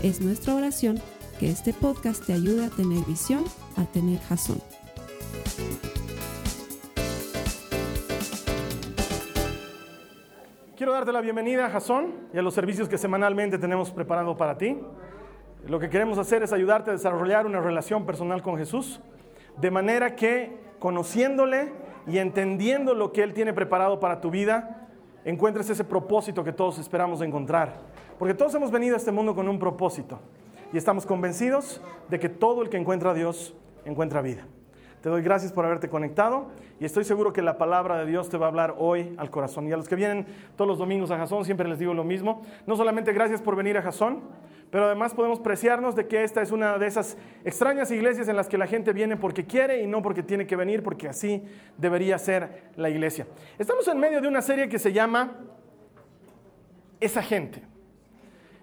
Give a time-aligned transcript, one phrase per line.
[0.00, 1.00] Es nuestra oración
[1.40, 3.42] que este podcast te ayude a tener visión,
[3.76, 4.60] a tener jazón.
[10.76, 14.56] Quiero darte la bienvenida a Jason y a los servicios que semanalmente tenemos preparado para
[14.56, 14.78] ti.
[15.66, 19.00] Lo que queremos hacer es ayudarte a desarrollar una relación personal con Jesús,
[19.60, 21.72] de manera que conociéndole
[22.06, 24.86] y entendiendo lo que Él tiene preparado para tu vida,
[25.24, 27.97] encuentres ese propósito que todos esperamos encontrar.
[28.18, 30.18] Porque todos hemos venido a este mundo con un propósito
[30.72, 31.80] y estamos convencidos
[32.10, 34.44] de que todo el que encuentra a Dios encuentra vida.
[35.00, 36.48] Te doy gracias por haberte conectado
[36.80, 39.68] y estoy seguro que la palabra de Dios te va a hablar hoy al corazón.
[39.68, 42.42] Y a los que vienen todos los domingos a Jasón siempre les digo lo mismo.
[42.66, 44.22] No solamente gracias por venir a Jasón,
[44.72, 48.48] pero además podemos preciarnos de que esta es una de esas extrañas iglesias en las
[48.48, 51.44] que la gente viene porque quiere y no porque tiene que venir, porque así
[51.76, 53.28] debería ser la iglesia.
[53.56, 55.36] Estamos en medio de una serie que se llama
[56.98, 57.62] Esa gente.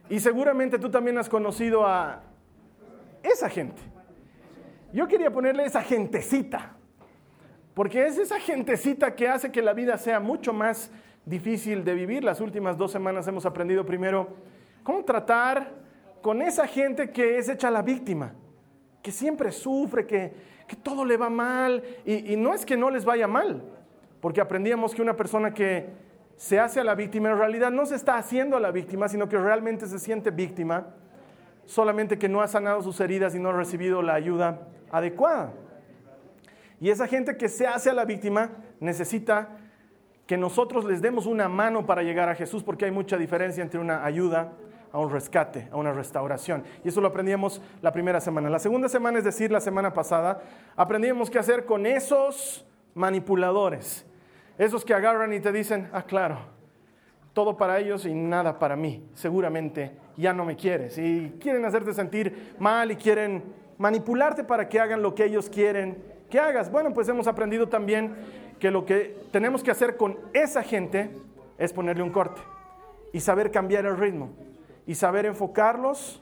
[0.10, 2.22] Y seguramente tú también has conocido a
[3.24, 3.82] esa gente.
[4.94, 6.74] Yo quería ponerle esa gentecita,
[7.74, 10.92] porque es esa gentecita que hace que la vida sea mucho más
[11.26, 12.24] difícil de vivir.
[12.24, 14.30] Las últimas dos semanas hemos aprendido primero
[14.84, 15.72] cómo tratar
[16.22, 18.34] con esa gente que es hecha la víctima,
[19.02, 20.34] que siempre sufre, que,
[20.68, 21.84] que todo le va mal.
[22.06, 23.64] Y, y no es que no les vaya mal,
[24.22, 25.90] porque aprendíamos que una persona que
[26.36, 29.30] se hace a la víctima en realidad no se está haciendo a la víctima, sino
[29.30, 30.88] que realmente se siente víctima,
[31.66, 35.54] solamente que no ha sanado sus heridas y no ha recibido la ayuda adecuada.
[36.80, 39.50] Y esa gente que se hace a la víctima necesita
[40.28, 43.80] que nosotros les demos una mano para llegar a Jesús, porque hay mucha diferencia entre
[43.80, 44.54] una ayuda
[44.92, 46.64] a un rescate, a una restauración.
[46.84, 48.50] Y eso lo aprendíamos la primera semana.
[48.50, 50.42] La segunda semana, es decir, la semana pasada,
[50.76, 54.06] aprendíamos qué hacer con esos manipuladores,
[54.58, 56.40] esos que agarran y te dicen, ah, claro,
[57.34, 59.04] todo para ellos y nada para mí.
[59.14, 60.98] Seguramente ya no me quieres.
[60.98, 63.44] Y quieren hacerte sentir mal y quieren
[63.78, 66.72] manipularte para que hagan lo que ellos quieren que hagas.
[66.72, 68.16] Bueno, pues hemos aprendido también
[68.60, 71.12] que lo que tenemos que hacer con esa gente
[71.58, 72.42] es ponerle un corte
[73.12, 74.30] y saber cambiar el ritmo
[74.88, 76.22] y saber enfocarlos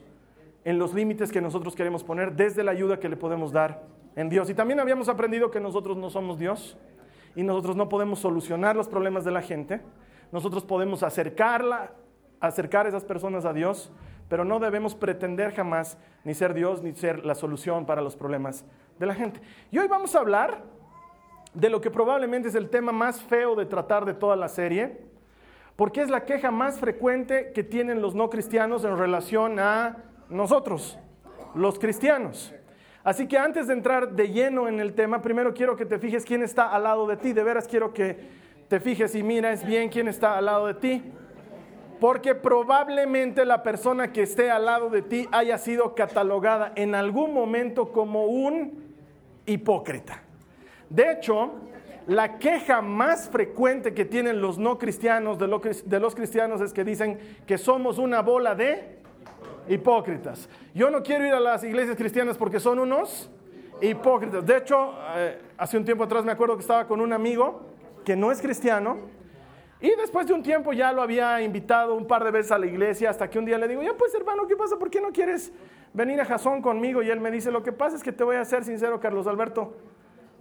[0.66, 3.84] en los límites que nosotros queremos poner desde la ayuda que le podemos dar
[4.16, 4.50] en Dios.
[4.50, 6.78] Y también habíamos aprendido que nosotros no somos Dios
[7.36, 9.82] y nosotros no podemos solucionar los problemas de la gente.
[10.32, 11.92] Nosotros podemos acercarla,
[12.40, 13.92] acercar a esas personas a Dios,
[14.30, 18.66] pero no debemos pretender jamás ni ser Dios ni ser la solución para los problemas
[19.00, 19.42] de la gente.
[19.72, 20.64] Y hoy vamos a hablar
[21.54, 25.02] de lo que probablemente es el tema más feo de tratar de toda la serie,
[25.76, 29.98] porque es la queja más frecuente que tienen los no cristianos en relación a
[30.30, 30.98] nosotros,
[31.56, 32.54] los cristianos.
[33.04, 36.24] Así que antes de entrar de lleno en el tema, primero quiero que te fijes
[36.24, 37.34] quién está al lado de ti.
[37.34, 38.18] De veras quiero que
[38.70, 41.04] te fijes y mires bien quién está al lado de ti.
[42.00, 47.34] Porque probablemente la persona que esté al lado de ti haya sido catalogada en algún
[47.34, 48.96] momento como un
[49.46, 50.22] hipócrita.
[50.90, 51.52] De hecho,
[52.08, 57.18] la queja más frecuente que tienen los no cristianos de, los cristianos es que dicen
[57.46, 59.03] que somos una bola de
[59.68, 60.50] hipócritas.
[60.74, 63.30] Yo no quiero ir a las iglesias cristianas porque son unos
[63.82, 64.46] hipócritas.
[64.46, 67.62] De hecho, eh, hace un tiempo atrás me acuerdo que estaba con un amigo
[68.04, 68.98] que no es cristiano
[69.84, 72.66] y después de un tiempo ya lo había invitado un par de veces a la
[72.66, 74.78] iglesia hasta que un día le digo, ya pues hermano, ¿qué pasa?
[74.78, 75.52] ¿Por qué no quieres
[75.94, 77.02] venir a Jasón conmigo?
[77.04, 79.28] Y él me dice, lo que pasa es que te voy a ser sincero, Carlos
[79.28, 79.74] Alberto.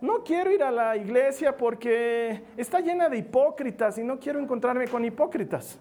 [0.00, 4.86] No quiero ir a la iglesia porque está llena de hipócritas y no quiero encontrarme
[4.86, 5.80] con hipócritas.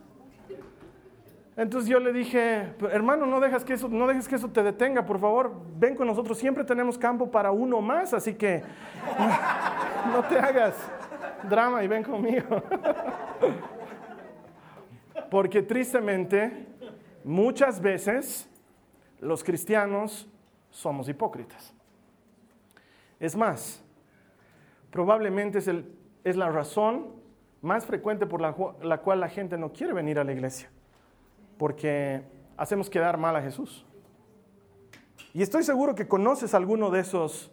[1.57, 5.05] Entonces yo le dije, hermano, no, dejes que eso, no dejes que eso te detenga,
[5.05, 8.63] por favor, ven con nosotros, siempre tenemos campo para uno más, así que
[10.13, 10.75] no te hagas
[11.49, 12.47] drama y ven conmigo.
[15.29, 16.67] Porque tristemente,
[17.23, 18.49] muchas veces
[19.19, 20.27] los cristianos
[20.69, 21.73] somos hipócritas.
[23.19, 23.83] Es más,
[24.89, 25.93] probablemente es, el,
[26.23, 27.07] es la razón
[27.61, 30.69] más frecuente por la, la cual la gente no quiere venir a la iglesia.
[31.61, 32.23] Porque
[32.57, 33.85] hacemos quedar mal a Jesús.
[35.31, 37.51] Y estoy seguro que conoces a alguno de esos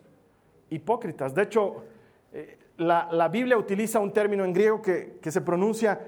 [0.70, 1.34] hipócritas.
[1.34, 1.84] De hecho,
[2.32, 6.00] eh, la, Biblia utiliza un término en griego que, se pronuncia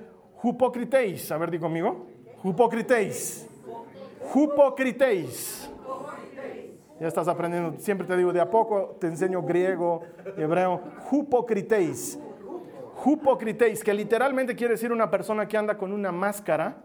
[0.42, 1.30] hupocriteis.
[1.30, 2.06] A ver, di conmigo.
[2.42, 3.46] Hupocriteis.
[4.34, 5.70] Hupocriteis.
[6.98, 7.78] Ya estás aprendiendo.
[7.80, 10.04] Siempre te digo, de a poco te enseño griego,
[10.38, 10.80] hebreo.
[11.12, 12.18] Hupocriteis.
[13.04, 16.84] Hupocriteis, que literalmente quiere decir una persona que anda con una máscara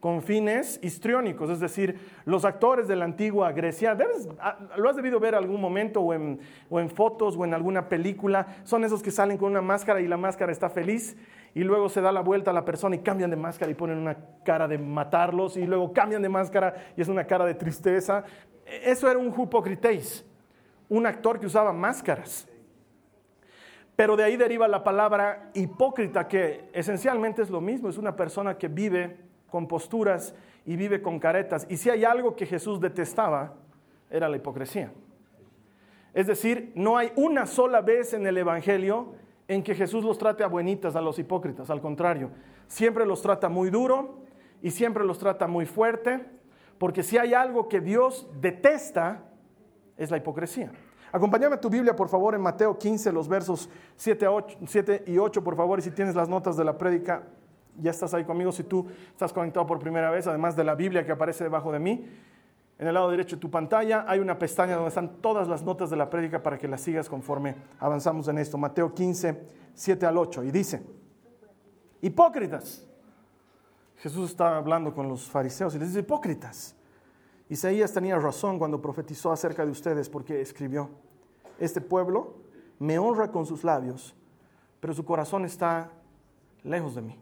[0.00, 3.96] con fines histriónicos, es decir, los actores de la antigua Grecia,
[4.38, 6.38] ah, lo has debido ver algún momento o en,
[6.70, 10.06] o en, fotos o en alguna película, son esos que salen con una máscara y
[10.06, 11.16] la máscara está feliz
[11.52, 13.98] y luego se da la vuelta a la persona y cambian de máscara y ponen
[13.98, 18.22] una cara de matarlos y luego cambian de máscara y es una cara de tristeza.
[18.66, 20.24] Eso era un hupocriteis,
[20.88, 22.46] un actor que usaba máscaras.
[23.96, 28.56] Pero de ahí deriva la palabra hipócrita, que esencialmente es lo mismo, es una persona
[28.56, 30.34] que vive con posturas
[30.64, 31.66] y vive con caretas.
[31.68, 33.54] Y si hay algo que Jesús detestaba,
[34.10, 34.92] era la hipocresía.
[36.14, 39.14] Es decir, no hay una sola vez en el Evangelio
[39.46, 42.30] en que Jesús los trate a buenitas a los hipócritas, al contrario,
[42.66, 44.20] siempre los trata muy duro
[44.62, 46.26] y siempre los trata muy fuerte,
[46.78, 49.24] porque si hay algo que Dios detesta,
[49.96, 50.70] es la hipocresía.
[51.10, 54.26] Acompáñame a tu Biblia, por favor, en Mateo 15, los versos 7,
[54.66, 57.22] 7 y 8, por favor, y si tienes las notas de la prédica,
[57.80, 61.04] ya estás ahí conmigo si tú estás conectado por primera vez, además de la Biblia
[61.04, 62.06] que aparece debajo de mí.
[62.78, 65.90] En el lado derecho de tu pantalla hay una pestaña donde están todas las notas
[65.90, 68.56] de la prédica para que las sigas conforme avanzamos en esto.
[68.56, 69.42] Mateo 15,
[69.74, 70.44] 7 al 8.
[70.44, 70.82] Y dice,
[72.00, 72.86] hipócritas.
[73.96, 76.76] Jesús está hablando con los fariseos y les dice, hipócritas.
[77.48, 80.90] Isaías tenía razón cuando profetizó acerca de ustedes porque escribió,
[81.58, 82.36] este pueblo
[82.78, 84.14] me honra con sus labios,
[84.80, 85.90] pero su corazón está
[86.62, 87.18] lejos de mí.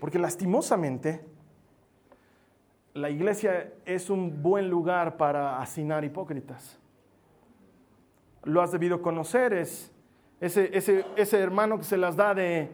[0.00, 1.20] Porque lastimosamente
[2.94, 6.78] la iglesia es un buen lugar para hacinar hipócritas.
[8.42, 9.92] Lo has debido conocer, es
[10.40, 12.70] ese, ese, hermano que se las da de,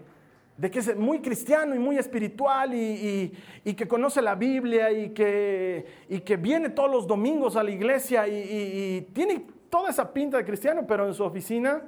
[0.70, 3.32] que es muy cristiano y muy espiritual y,
[3.76, 8.28] que conoce la Biblia y que, y que viene todos los domingos a la iglesia
[8.28, 11.82] y, tiene toda esa pinta de cristiano, pero en su oficina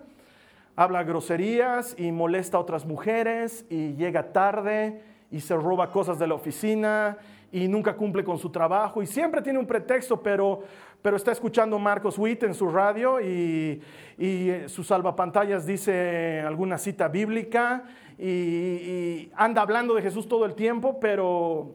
[0.74, 6.26] habla groserías y molesta a otras mujeres y llega tarde y se roba cosas de
[6.26, 7.16] la oficina
[7.50, 10.60] y nunca cumple con su trabajo y siempre tiene un pretexto, pero,
[11.00, 13.80] pero está escuchando Marcos Witt en su radio y,
[14.18, 17.84] y su salvapantallas dice alguna cita bíblica
[18.18, 21.74] y, anda hablando de Jesús todo el tiempo, pero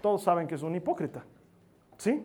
[0.00, 1.24] todos saben que es un hipócrita.
[1.96, 2.22] ¿Sí?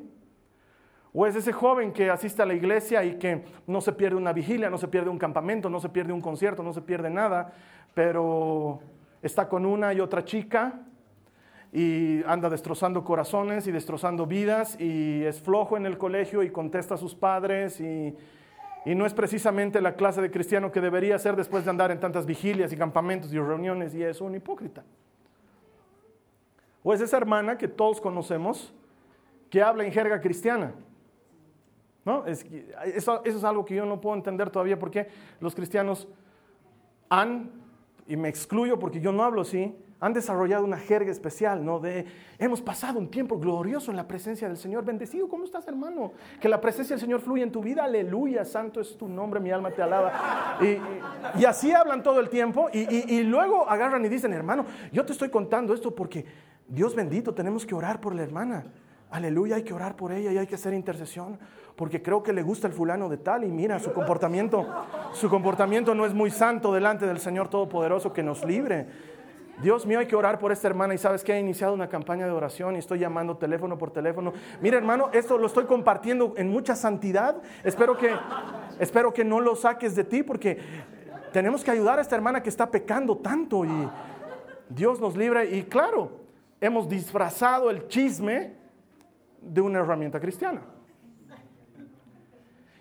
[1.14, 4.34] O es ese joven que asiste a la iglesia y que no se pierde una
[4.34, 7.54] vigilia, no se pierde un campamento, no se pierde un concierto, no se pierde nada,
[7.94, 8.80] pero
[9.21, 10.81] está con una y otra chica
[11.71, 16.95] y anda destrozando corazones y destrozando vidas y es flojo en el colegio y contesta
[16.95, 18.16] a sus padres y,
[18.86, 22.25] no es precisamente la clase de cristiano que debería ser después de andar en tantas
[22.25, 24.83] vigilias y campamentos y reuniones y es un hipócrita.
[26.81, 28.74] O es esa hermana que todos conocemos
[29.51, 30.74] que habla en jerga cristiana.
[32.04, 32.25] ¿No?
[32.25, 32.44] Es,
[32.95, 35.07] eso, eso es algo que yo no puedo entender todavía porque
[35.39, 36.07] los cristianos
[37.10, 37.59] han
[38.10, 41.80] y me excluyo porque yo no hablo así, han desarrollado una jerga especial, ¿no?
[41.80, 42.06] De,
[42.40, 46.14] hemos pasado un tiempo glorioso en la presencia del Señor, bendecido, ¿cómo estás hermano?
[46.42, 49.52] Que la presencia del Señor fluya en tu vida, aleluya, santo es tu nombre, mi
[49.52, 50.58] alma te alaba.
[50.60, 55.14] Y, así hablan todo el tiempo y, y luego agarran y dicen, hermano, yo te
[55.14, 56.26] estoy contando esto porque
[56.68, 58.66] Dios bendito, tenemos que orar por la hermana.
[59.11, 61.39] Aleluya, hay que orar por ella y hay que hacer intercesión
[61.75, 64.68] porque creo que le gusta el fulano de tal y mira, su comportamiento,
[65.13, 68.85] su comportamiento no es muy santo delante del Señor Todopoderoso que nos libre.
[69.61, 72.25] Dios mío, hay que orar por esta hermana y sabes que he iniciado una campaña
[72.25, 74.33] de oración y estoy llamando teléfono por teléfono.
[74.61, 77.37] Mira, hermano, esto lo estoy compartiendo en mucha santidad.
[77.63, 78.13] Espero que,
[78.78, 80.59] espero que no lo saques de ti porque
[81.31, 83.89] tenemos que ayudar a esta hermana que está pecando tanto y
[84.68, 85.49] Dios nos libre.
[85.49, 86.11] Y claro,
[86.59, 88.58] hemos disfrazado el chisme
[89.42, 90.62] de una herramienta cristiana.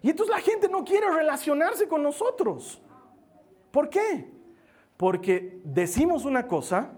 [0.02, 2.80] Y entonces la gente no quiere relacionarse con nosotros.
[3.70, 4.30] ¿Por qué?
[4.96, 6.92] Porque decimos una cosa,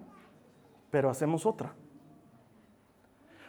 [0.91, 1.75] pero hacemos otra.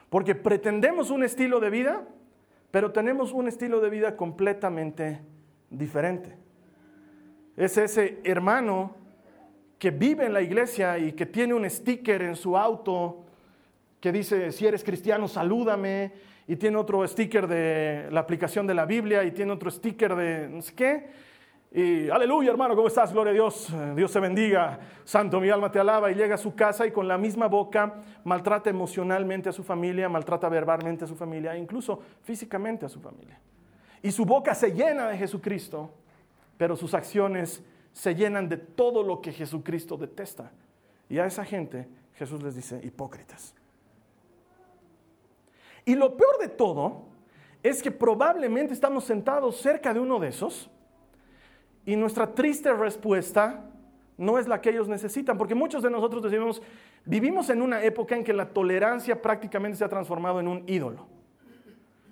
[0.10, 2.08] Porque pretendemos un estilo de vida,
[2.70, 5.22] pero tenemos un estilo de vida completamente
[5.70, 6.38] diferente.
[7.56, 8.96] Es ese hermano
[9.78, 13.26] que vive en la iglesia y que tiene un sticker en su auto
[14.02, 16.12] que dice, si eres cristiano, salúdame,
[16.48, 20.50] y tiene otro sticker de la aplicación de la Biblia y tiene otro sticker de
[20.50, 21.10] no sé qué.
[21.72, 23.14] Y aleluya, hermano, ¿cómo estás?
[23.14, 23.74] Gloria a Dios.
[23.96, 24.78] Dios te bendiga.
[25.06, 26.12] Santo, mi alma te alaba.
[26.12, 30.10] Y llega a su casa y con la misma boca maltrata emocionalmente a su familia,
[30.10, 33.40] maltrata verbalmente a su familia, incluso físicamente a su familia.
[34.02, 35.94] Y su boca se llena de Jesucristo,
[36.58, 40.52] pero sus acciones se llenan de todo lo que Jesucristo detesta.
[41.08, 43.56] Y a esa gente Jesús les dice hipócritas.
[45.92, 47.02] Y lo peor de todo
[47.62, 50.70] es que probablemente estamos sentados cerca de uno de esos
[51.86, 53.66] y nuestra triste respuesta
[54.18, 56.62] no es la que ellos necesitan, porque muchos de nosotros decimos,
[57.04, 61.08] vivimos en una época en que la tolerancia prácticamente se ha transformado en un ídolo.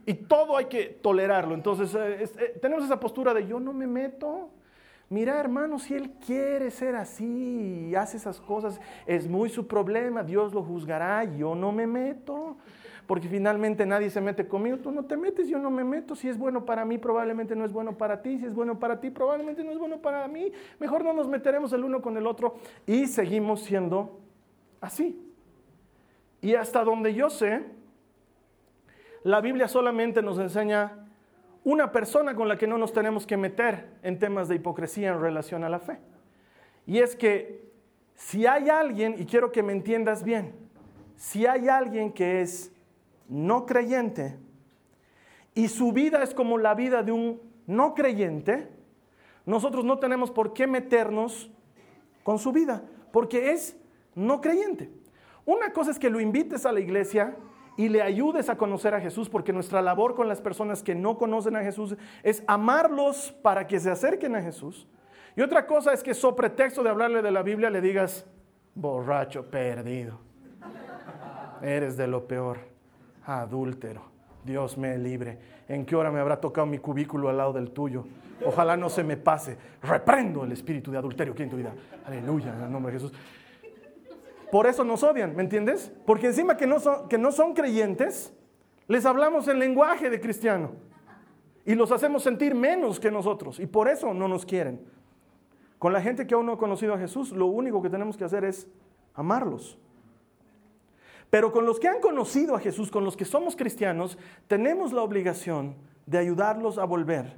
[0.06, 1.56] Y todo hay que tolerarlo.
[1.56, 4.50] Entonces eh, eh, tenemos esa postura de yo no me meto.
[5.08, 10.22] Mira, hermano, si él quiere ser así y hace esas cosas, es muy su problema,
[10.22, 12.58] Dios lo juzgará, yo no me meto
[13.10, 16.30] porque finalmente nadie se mete conmigo, tú no te metes, yo no me meto, si
[16.30, 19.10] es bueno para mí probablemente no es bueno para ti, si es bueno para ti
[19.10, 22.58] probablemente no es bueno para mí, mejor no nos meteremos el uno con el otro.
[22.86, 24.20] Y seguimos siendo
[24.80, 25.20] así.
[26.40, 27.64] Y hasta donde yo sé,
[29.24, 31.08] la Biblia solamente nos enseña
[31.64, 35.20] una persona con la que no nos tenemos que meter en temas de hipocresía en
[35.20, 35.98] relación a la fe.
[36.86, 37.72] Y es que
[38.14, 40.54] si hay alguien, y quiero que me entiendas bien,
[41.16, 42.72] si hay alguien que es
[43.30, 44.38] no creyente
[45.60, 48.70] y su vida es como la vida de un no creyente,
[49.46, 51.52] nosotros no tenemos por qué meternos
[52.24, 53.78] con su vida, porque es
[54.16, 54.90] no creyente.
[55.46, 57.36] Una cosa es que lo invites a la iglesia
[57.76, 61.18] y le ayudes a conocer a Jesús, porque nuestra labor con las personas que no
[61.18, 64.88] conocen a Jesús es amarlos para que se acerquen a Jesús.
[65.36, 68.26] Y otra cosa es que, so pretexto de hablarle de la Biblia, le digas,
[68.76, 70.20] borracho perdido,
[71.62, 72.79] eres de lo peor
[73.38, 74.02] adúltero.
[74.44, 75.38] Dios me libre.
[75.68, 78.06] ¿En qué hora me habrá tocado mi cubículo al lado del tuyo?
[78.46, 79.58] Ojalá no se me pase.
[79.84, 81.74] Reprendo el espíritu de adulterio que en tu vida.
[82.06, 83.14] Aleluya, en el nombre de Jesús.
[84.52, 85.92] Por eso nos odian, ¿me entiendes?
[86.06, 88.34] Porque encima que no son, que no son creyentes,
[88.88, 90.72] les hablamos el lenguaje de cristiano.
[91.66, 93.60] Y los hacemos sentir menos que nosotros.
[93.60, 94.82] Y por eso no nos quieren.
[95.78, 98.24] Con la gente que aún no ha conocido a Jesús, lo único que tenemos que
[98.24, 98.68] hacer es
[99.14, 99.78] amarlos.
[101.30, 104.18] Pero con los que han conocido a Jesús, con los que somos cristianos,
[104.48, 107.38] tenemos la obligación de ayudarlos a volver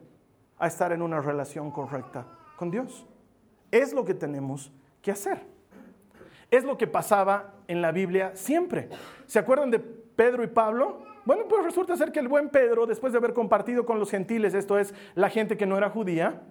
[0.57, 3.05] a estar en una relación correcta con Dios.
[3.69, 4.71] Es lo que tenemos
[5.01, 5.41] que hacer.
[6.49, 8.89] Es lo que pasaba en la Biblia siempre.
[9.25, 11.03] ¿Se acuerdan de Pedro y Pablo?
[11.25, 14.53] Bueno, pues resulta ser que el buen Pedro, después de haber compartido con los gentiles,
[14.53, 16.41] esto es, la gente que no era judía,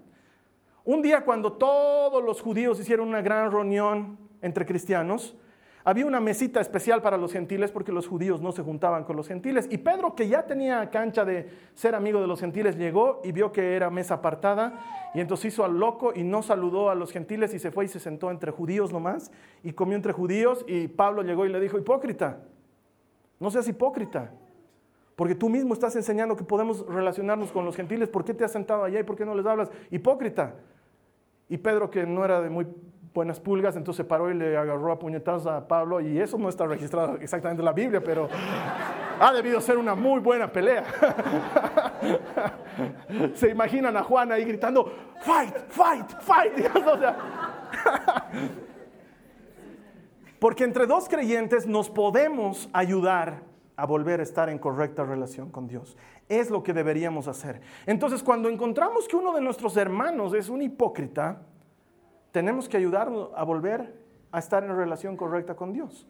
[0.85, 5.37] un día cuando todos los judíos hicieron una gran reunión entre cristianos,
[5.83, 9.29] había una mesita especial para los gentiles porque los judíos no se juntaban con los
[9.29, 9.67] gentiles.
[9.71, 13.51] Y Pedro, que ya tenía cancha de ser amigo de los gentiles, llegó y vio
[13.51, 15.11] que era mesa apartada.
[15.15, 17.89] Y entonces hizo al loco y no saludó a los gentiles y se fue y
[17.89, 19.33] se sentó entre judíos nomás.
[19.63, 20.65] Y comió entre judíos.
[20.69, 22.41] Y Pablo llegó y le dijo, hipócrita,
[23.39, 24.33] no seas hipócrita.
[25.17, 28.11] Porque tú mismo estás enseñando que podemos relacionarnos con los gentiles.
[28.11, 29.71] ¿Por qué te has sentado allá y por qué no les hablas?
[29.91, 30.57] Hipócrita.
[31.49, 32.67] Y Pedro, que no era de muy
[33.13, 36.67] buenas pulgas, entonces paró y le agarró a puñetazos a Pablo y eso no está
[36.67, 38.29] registrado exactamente en la Biblia, pero
[39.21, 40.85] ha debido ser una muy buena pelea.
[43.35, 46.53] se imaginan a Juan ahí gritando, fight, fight, fight.
[50.39, 53.43] Porque entre dos creyentes nos podemos ayudar
[53.77, 55.97] a volver a estar en correcta relación con Dios.
[56.29, 57.61] Es lo que deberíamos hacer.
[57.87, 61.43] Entonces, cuando encontramos que uno de nuestros hermanos es un hipócrita,
[62.33, 63.95] tenemos que ayudarnos a volver
[64.33, 66.07] a estar en relación correcta con Dios.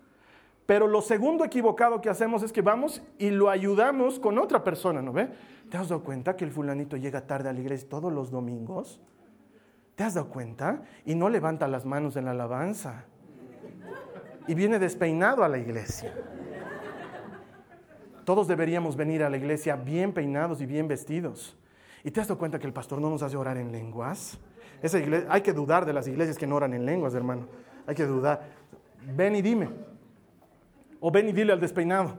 [0.66, 5.02] Pero lo segundo equivocado que hacemos es que vamos y lo ayudamos con otra persona,
[5.02, 5.28] ¿no ve?
[5.68, 9.00] ¿Te has dado cuenta que el fulanito llega tarde a la iglesia todos los domingos?
[9.96, 10.82] ¿Te has dado cuenta?
[11.04, 13.04] Y no levanta las manos en la alabanza.
[14.46, 16.14] Y viene despeinado a la iglesia.
[18.24, 21.56] Todos deberíamos venir a la iglesia bien peinados y bien vestidos.
[22.04, 24.38] ¿Y te has dado cuenta que el pastor no nos hace orar en lenguas?
[25.28, 27.46] Hay que dudar de las iglesias que no oran en lenguas, hermano.
[27.86, 28.42] Hay que dudar.
[29.16, 29.68] Ven y dime.
[31.00, 32.14] O ven y dile al despeinado.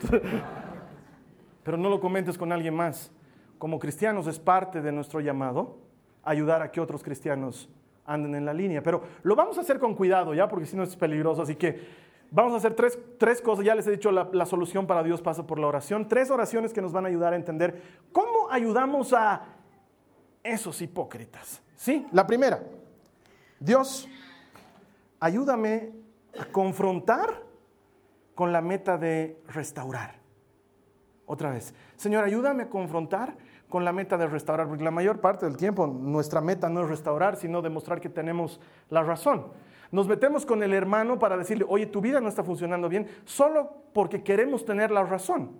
[1.64, 3.10] Pero no lo comentes con alguien más.
[3.58, 5.78] Como cristianos es parte de nuestro llamado
[6.22, 7.68] ayudar a que otros cristianos
[8.04, 8.82] anden en la línea.
[8.82, 10.48] Pero lo vamos a hacer con cuidado, ¿ya?
[10.48, 11.42] Porque si no es peligroso.
[11.42, 11.80] Así que
[12.30, 13.64] vamos a hacer tres, tres cosas.
[13.64, 16.08] Ya les he dicho, la, solución para Dios pasa por la oración.
[16.08, 17.80] Tres oraciones que nos van a ayudar a entender
[18.12, 19.53] cómo ayudamos a
[20.44, 21.62] esos hipócritas.
[21.74, 22.62] Sí, la primera.
[23.58, 24.08] Dios,
[25.18, 25.90] ayúdame
[26.38, 27.42] a confrontar
[28.34, 30.16] con la meta de restaurar.
[31.26, 33.36] Otra vez, Señor, ayúdame a confrontar
[33.68, 36.88] con la meta de restaurar, porque la mayor parte del tiempo nuestra meta no es
[36.88, 38.60] restaurar, sino demostrar que tenemos
[38.90, 39.46] la razón.
[39.90, 43.72] Nos metemos con el hermano para decirle, oye, tu vida no está funcionando bien, solo
[43.92, 45.58] porque queremos tener la razón.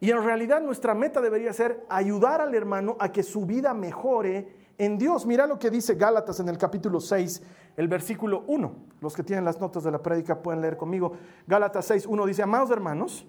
[0.00, 4.48] Y en realidad nuestra meta debería ser ayudar al hermano a que su vida mejore
[4.78, 5.26] en Dios.
[5.26, 7.42] Mira lo que dice Gálatas en el capítulo 6,
[7.76, 8.72] el versículo 1.
[9.02, 11.12] Los que tienen las notas de la prédica pueden leer conmigo.
[11.46, 13.26] Gálatas 6, 1 dice, amados hermanos,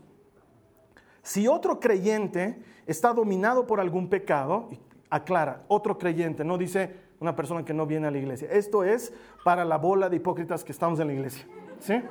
[1.24, 4.70] Si otro creyente está dominado por algún pecado,
[5.10, 8.48] aclara, otro creyente, no dice una persona que no viene a la iglesia.
[8.50, 9.13] Esto es
[9.44, 11.46] para la bola de hipócritas que estamos en la iglesia.
[11.80, 12.01] ¿Sí?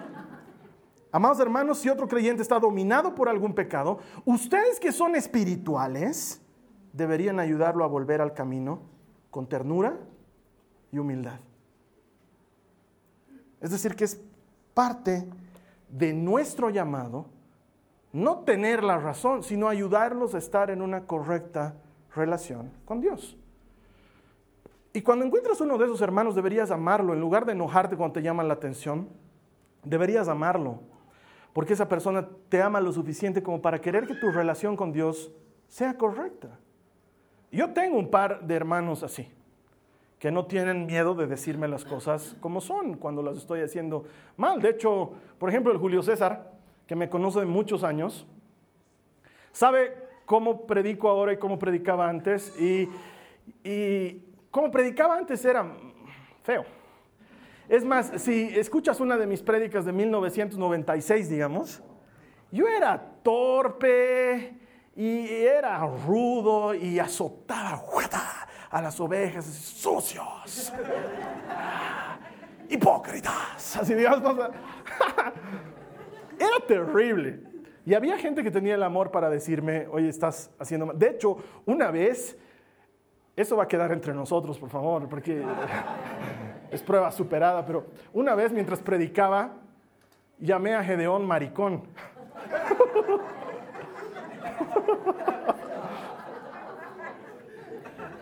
[1.13, 6.41] Amados hermanos, si otro creyente está dominado por algún pecado, ustedes que son espirituales
[6.93, 8.81] deberían ayudarlo a volver al camino
[9.31, 9.99] con ternura
[10.93, 11.41] y humildad.
[13.61, 14.21] Es decir, que es
[14.75, 15.29] parte
[15.89, 17.27] de nuestro llamado
[18.13, 21.75] no tener la razón, sino ayudarlos a estar en una correcta
[22.15, 23.37] relación con Dios.
[24.93, 27.15] Y cuando encuentras uno de esos hermanos, deberías amarlo.
[27.15, 29.09] En lugar de enojarte cuando te llaman la atención,
[29.85, 30.81] deberías amarlo.
[31.53, 35.33] Porque esa persona te ama lo suficiente como para querer que tu relación con Dios
[35.69, 36.59] sea correcta.
[37.51, 39.29] Yo tengo un par de hermanos así,
[40.19, 44.05] que no tienen miedo de decirme las cosas como son cuando las estoy haciendo
[44.37, 44.61] mal.
[44.61, 46.53] De hecho, por ejemplo, el Julio César,
[46.87, 48.27] que me conoce de muchos años,
[49.51, 52.55] sabe cómo predico ahora y cómo predicaba antes.
[52.61, 52.89] Y,
[53.65, 55.67] y cómo predicaba antes era
[56.45, 56.65] feo.
[57.71, 61.81] Es más, si escuchas una de mis prédicas de 1996, digamos,
[62.51, 64.55] yo era torpe
[64.97, 67.81] y era rudo y azotaba
[68.71, 70.73] a las ovejas, sucios,
[72.69, 74.35] hipócritas, así digamos.
[76.41, 77.41] Era terrible.
[77.87, 80.99] Y había gente que tenía el amor para decirme, oye, estás haciendo mal.
[80.99, 81.37] De hecho,
[81.67, 82.37] una vez,
[83.37, 85.45] eso va a quedar entre nosotros, por favor, porque
[86.71, 89.53] es prueba superada, pero una vez mientras predicaba,
[90.39, 91.83] llamé a Gedeón maricón.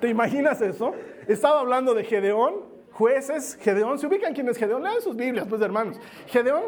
[0.00, 0.92] ¿Te imaginas eso?
[1.26, 4.82] Estaba hablando de Gedeón, jueces, Gedeón, ¿se ubican quién es Gedeón?
[4.82, 6.00] Lean sus Biblias, pues hermanos.
[6.26, 6.62] Gedeón,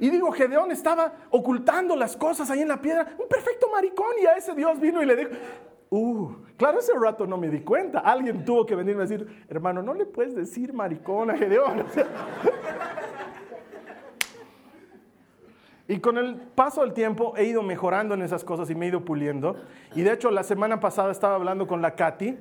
[0.00, 4.26] y digo, Gedeón estaba ocultando las cosas ahí en la piedra, un perfecto maricón, y
[4.26, 5.30] a ese Dios vino y le dijo,
[5.90, 8.00] uh, claro, ese rato no me di cuenta.
[8.00, 11.84] Alguien tuvo que venirme a decir, hermano, no le puedes decir maricón a Gedeón.
[15.90, 18.88] Y con el paso del tiempo he ido mejorando en esas cosas y me he
[18.90, 19.56] ido puliendo.
[19.94, 22.38] Y de hecho, la semana pasada estaba hablando con la Katy.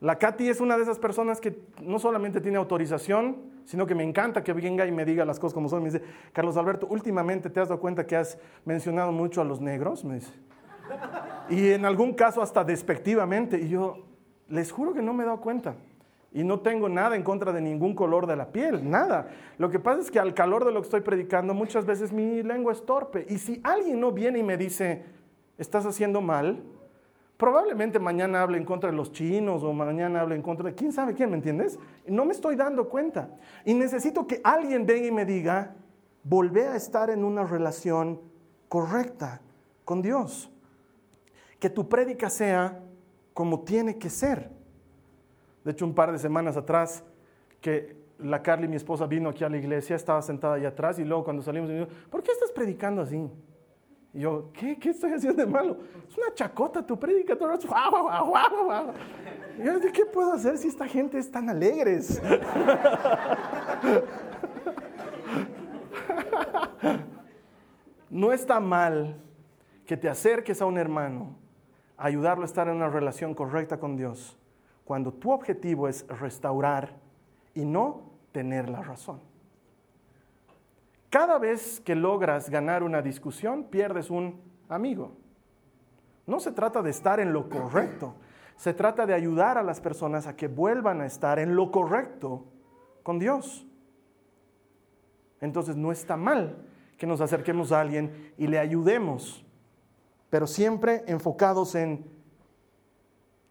[0.00, 4.04] La Katy es una de esas personas que no solamente tiene autorización, sino que me
[4.04, 5.82] encanta que venga y me diga las cosas como son.
[5.82, 9.60] Me dice, Carlos Alberto, últimamente te has dado cuenta que has mencionado mucho a los
[9.60, 10.32] negros, me dice.
[11.48, 13.58] Y en algún caso hasta despectivamente.
[13.58, 14.04] Y yo
[14.48, 15.74] les juro que no me he dado cuenta.
[16.32, 19.28] Y no tengo nada en contra de ningún color de la piel, nada.
[19.56, 22.42] Lo que pasa es que al calor de lo que estoy predicando, muchas veces mi
[22.42, 23.24] lengua es torpe.
[23.28, 25.04] Y si alguien no viene y me dice,
[25.56, 26.62] estás haciendo mal,
[27.38, 30.92] probablemente mañana hable en contra de los chinos o mañana hable en contra de quién
[30.92, 31.78] sabe quién, ¿me entiendes?
[32.06, 33.30] No me estoy dando cuenta.
[33.64, 35.76] Y necesito que alguien venga y me diga,
[36.24, 38.20] volvé a estar en una relación
[38.68, 39.40] correcta
[39.86, 40.50] con Dios.
[41.58, 42.80] Que tu prédica sea
[43.34, 44.50] como tiene que ser.
[45.64, 47.04] De hecho, un par de semanas atrás,
[47.60, 51.04] que la Carly, mi esposa, vino aquí a la iglesia, estaba sentada allá atrás y
[51.04, 53.30] luego cuando salimos, me dijo, ¿por qué estás predicando así?
[54.14, 55.76] Y yo, ¿qué, ¿qué estoy haciendo de malo?
[56.08, 57.36] Es una chacota tu predica.
[57.36, 57.58] Todo el
[59.58, 62.22] y yo, ¿qué puedo hacer si esta gente es tan alegres?
[68.10, 69.20] no está mal
[69.84, 71.36] que te acerques a un hermano,
[71.98, 74.38] ayudarlo a estar en una relación correcta con Dios
[74.84, 76.96] cuando tu objetivo es restaurar
[77.52, 79.20] y no tener la razón.
[81.10, 85.12] Cada vez que logras ganar una discusión, pierdes un amigo.
[86.26, 88.14] No se trata de estar en lo correcto,
[88.56, 92.44] se trata de ayudar a las personas a que vuelvan a estar en lo correcto
[93.02, 93.66] con Dios.
[95.40, 99.44] Entonces no está mal que nos acerquemos a alguien y le ayudemos,
[100.30, 102.04] pero siempre enfocados en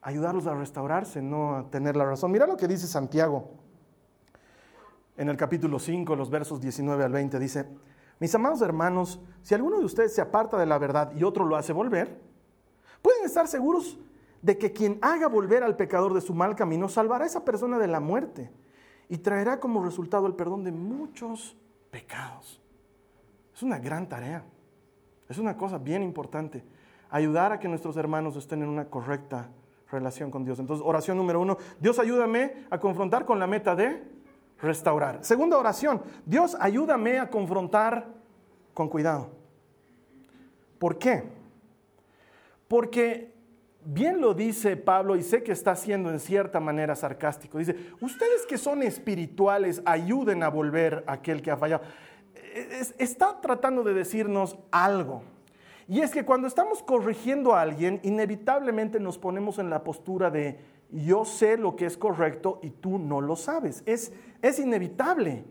[0.01, 2.31] ayudarlos a restaurarse, no a tener la razón.
[2.31, 3.49] Mira lo que dice Santiago
[5.17, 7.39] en el capítulo 5, los versos 19 al 20.
[7.39, 7.67] Dice,
[8.19, 11.55] mis amados hermanos, si alguno de ustedes se aparta de la verdad y otro lo
[11.55, 12.21] hace volver,
[13.01, 13.97] pueden estar seguros
[14.41, 17.79] de que quien haga volver al pecador de su mal camino salvará a esa persona
[17.79, 18.51] de la muerte
[19.09, 21.57] y traerá como resultado el perdón de muchos
[21.89, 22.61] pecados.
[23.53, 24.45] Es una gran tarea.
[25.29, 26.63] Es una cosa bien importante.
[27.09, 29.49] Ayudar a que nuestros hermanos estén en una correcta
[29.91, 30.59] relación con Dios.
[30.59, 34.03] Entonces, oración número uno, Dios ayúdame a confrontar con la meta de
[34.61, 35.23] restaurar.
[35.23, 38.07] Segunda oración, Dios ayúdame a confrontar
[38.73, 39.29] con cuidado.
[40.79, 41.23] ¿Por qué?
[42.67, 43.33] Porque
[43.83, 47.57] bien lo dice Pablo y sé que está siendo en cierta manera sarcástico.
[47.57, 51.83] Dice, ustedes que son espirituales, ayuden a volver a aquel que ha fallado.
[52.97, 55.23] Está tratando de decirnos algo.
[55.87, 60.59] Y es que cuando estamos corrigiendo a alguien, inevitablemente nos ponemos en la postura de
[60.89, 63.83] yo sé lo que es correcto y tú no lo sabes.
[63.85, 65.45] Es, es inevitable.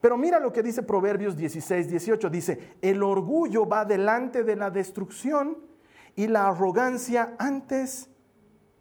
[0.00, 2.30] Pero mira lo que dice Proverbios 16, 18.
[2.30, 5.58] Dice, el orgullo va delante de la destrucción
[6.14, 8.08] y la arrogancia antes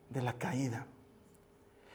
[0.10, 0.88] de la caída.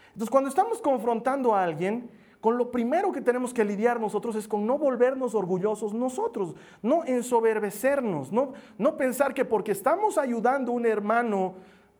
[0.08, 4.48] Entonces, cuando estamos confrontando a alguien, con lo primero que tenemos que lidiar nosotros es
[4.48, 10.74] con no volvernos orgullosos nosotros, no ensoberbecernos, no, no pensar que porque estamos ayudando a
[10.74, 11.54] un hermano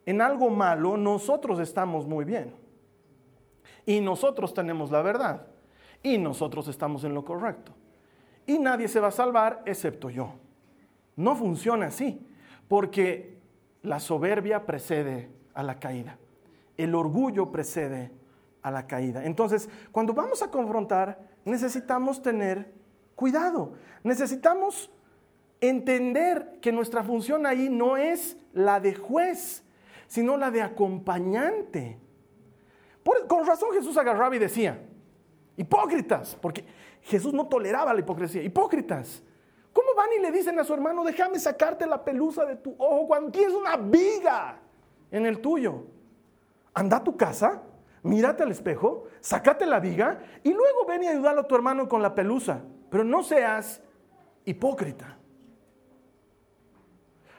[0.07, 2.55] en algo malo, nosotros estamos muy bien.
[3.85, 5.47] Y nosotros tenemos la verdad.
[6.03, 7.73] Y nosotros estamos en lo correcto.
[8.47, 10.35] Y nadie se va a salvar excepto yo.
[11.17, 12.27] No funciona así,
[12.67, 13.39] porque
[13.83, 16.19] la soberbia precede a la caída.
[16.77, 18.11] El orgullo precede
[18.63, 19.25] a la caída.
[19.25, 22.73] Entonces, cuando vamos a confrontar, necesitamos tener
[23.15, 23.73] cuidado.
[24.03, 24.91] Necesitamos
[25.61, 29.63] entender que nuestra función ahí no es la de juez,
[30.07, 31.99] sino la de acompañante.
[33.29, 34.81] con razón Jesús agarraba y decía,
[35.57, 36.65] hipócritas, porque
[37.03, 39.23] Jesús no toleraba la hipocresía, hipócritas.
[39.73, 43.07] ¿Cómo van y le dicen a su hermano, déjame sacarte la pelusa de tu ojo
[43.07, 44.59] cuando tienes una viga
[45.11, 45.85] en el tuyo?
[46.75, 47.63] Anda a tu casa
[48.03, 52.03] mírate al espejo, sácate la viga y luego ven y ayúdalo a tu hermano con
[52.03, 52.63] la pelusa.
[52.91, 53.83] Pero no seas
[54.45, 55.17] hipócrita.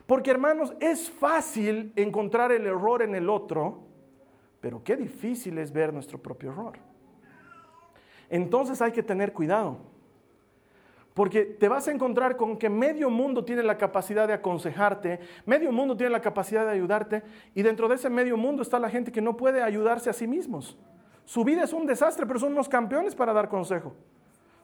[0.05, 3.83] Porque hermanos, es fácil encontrar el error en el otro,
[4.59, 6.79] pero qué difícil es ver nuestro propio error.
[8.29, 9.90] Entonces hay que tener cuidado.
[11.13, 15.71] Porque te vas a encontrar con que medio mundo tiene la capacidad de aconsejarte, medio
[15.71, 19.11] mundo tiene la capacidad de ayudarte, y dentro de ese medio mundo está la gente
[19.11, 20.77] que no puede ayudarse a sí mismos.
[21.25, 23.93] Su vida es un desastre, pero son unos campeones para dar consejo.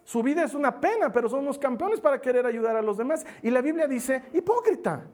[0.03, 3.25] Su vida es una pena, pero son unos campeones para querer ayudar a los demás.
[3.43, 5.05] Y la Biblia dice, hipócrita.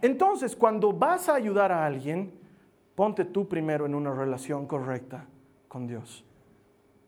[0.00, 2.32] Entonces, cuando vas a ayudar a alguien,
[2.94, 5.26] ponte tú primero en una relación correcta
[5.68, 6.24] con Dios.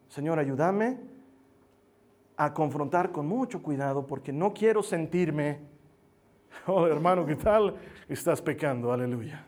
[0.08, 1.17] Señor, ayúdame
[2.38, 5.58] a confrontar con mucho cuidado porque no quiero sentirme,
[6.66, 7.74] oh hermano, ¿qué tal?
[8.08, 9.44] Estás pecando, aleluya.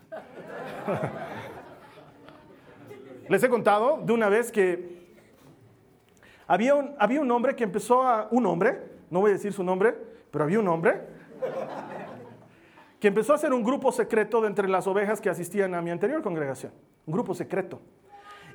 [3.28, 5.14] Les he contado de una vez que
[6.48, 9.62] había un, había un hombre que empezó a, un hombre, no voy a decir su
[9.62, 9.96] nombre,
[10.32, 11.00] pero había un hombre
[12.98, 15.92] que empezó a hacer un grupo secreto de entre las ovejas que asistían a mi
[15.92, 16.72] anterior congregación,
[17.06, 17.80] un grupo secreto.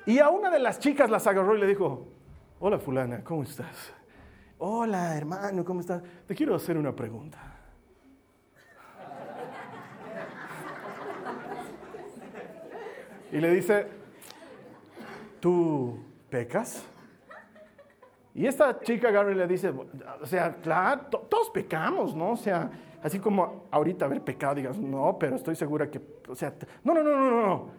[0.04, 2.06] Y a una de las chicas las agarró y le dijo,
[2.60, 3.94] hola fulana, ¿cómo estás?
[4.58, 6.02] Hola, hermano, ¿cómo estás?
[6.26, 7.38] Te quiero hacer una pregunta.
[13.30, 13.86] Y le dice,
[15.40, 15.98] ¿tú
[16.30, 16.86] pecas?
[18.34, 19.74] Y esta chica Gary le dice,
[20.20, 22.32] o sea, claro, todos pecamos, ¿no?
[22.32, 22.70] O sea,
[23.02, 27.02] así como ahorita haber pecado, digas, no, pero estoy segura que, o sea, no, no,
[27.02, 27.70] no, no, no.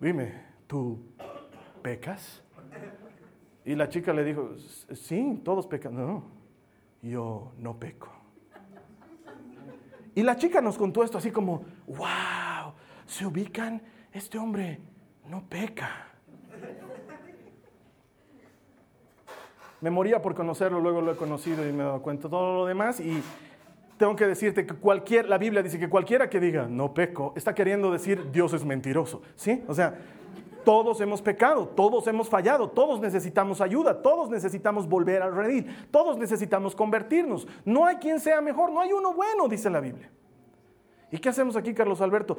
[0.00, 0.32] Dime,
[0.66, 0.98] ¿tú
[1.82, 2.42] pecas?
[3.64, 4.54] Y la chica le dijo,
[4.92, 5.94] sí, todos pecan.
[5.94, 6.24] No,
[7.00, 8.10] yo no peco.
[10.14, 12.74] Y la chica nos contó esto así como, wow,
[13.06, 13.80] se ubican,
[14.12, 14.78] este hombre
[15.28, 16.08] no peca.
[19.80, 22.54] Me moría por conocerlo, luego lo he conocido y me he dado cuenta de todo
[22.54, 23.00] lo demás.
[23.00, 23.22] Y
[23.96, 27.54] tengo que decirte que cualquier, la Biblia dice que cualquiera que diga no peco, está
[27.54, 29.22] queriendo decir Dios es mentiroso.
[29.34, 29.64] ¿Sí?
[29.66, 29.98] O sea,
[30.64, 36.18] todos hemos pecado, todos hemos fallado, todos necesitamos ayuda, todos necesitamos volver a reír, todos
[36.18, 37.46] necesitamos convertirnos.
[37.64, 40.10] No hay quien sea mejor, no hay uno bueno, dice la Biblia.
[41.10, 42.38] ¿Y qué hacemos aquí, Carlos Alberto?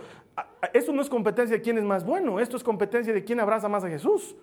[0.73, 3.69] Esto no es competencia de quién es más bueno, esto es competencia de quién abraza
[3.69, 4.35] más a Jesús.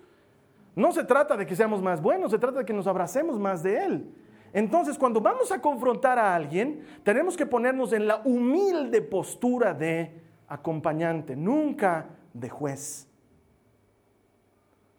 [0.75, 3.61] No se trata de que seamos más buenos, se trata de que nos abracemos más
[3.61, 4.15] de Él.
[4.53, 10.21] Entonces, cuando vamos a confrontar a alguien, tenemos que ponernos en la humilde postura de
[10.47, 13.10] acompañante, nunca de juez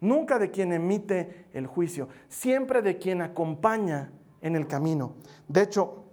[0.03, 4.11] nunca de quien emite el juicio, siempre de quien acompaña
[4.41, 5.15] en el camino.
[5.47, 6.03] De hecho,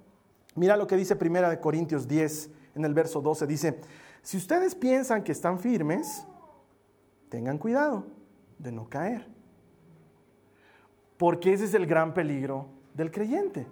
[0.55, 3.81] mira lo que dice Primera de Corintios 10 en el verso 12, dice,
[4.23, 6.27] si ustedes piensan que están firmes,
[7.29, 8.07] tengan cuidado
[8.59, 9.27] de no caer.
[11.17, 13.67] Porque ese es el gran peligro del creyente.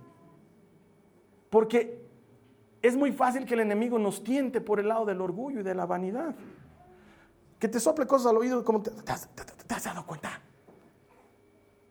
[1.48, 2.06] Porque
[2.82, 5.74] es muy fácil que el enemigo nos tiente por el lado del orgullo y de
[5.74, 6.34] la vanidad
[7.58, 8.92] que te sople cosas al oído como te,
[9.74, 10.40] has, dado cuenta.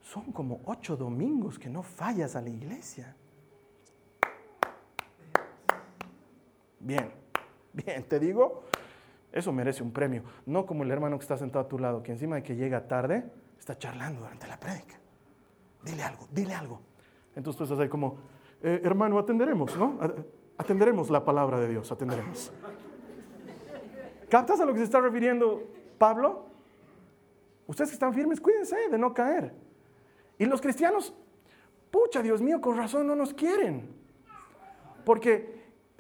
[0.02, 3.16] Son como ocho domingos que no fallas a la iglesia.
[6.80, 7.12] Bien,
[7.74, 8.64] bien, te digo,
[9.32, 10.24] eso merece un premio.
[10.46, 12.88] No como el hermano que está sentado a tu lado, que encima de que llega
[12.88, 14.96] tarde, está charlando durante la prédica.
[15.84, 16.82] Dile algo, dile algo.
[17.36, 18.18] Entonces tú estás ahí como,
[18.64, 20.00] eh, hermano, atenderemos, ¿no?
[20.58, 22.52] atenderemos la palabra de Dios, atenderemos.
[24.30, 25.64] ¿Captas a lo que se está refiriendo
[25.98, 26.47] Pablo?
[27.68, 29.54] Ustedes que están firmes, cuídense de no caer.
[30.40, 31.14] Y los cristianos,
[31.92, 33.96] pucha, Dios mío, con razón no nos quieren.
[35.06, 35.58] Porque